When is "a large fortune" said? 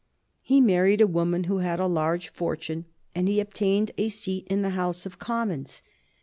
1.79-2.85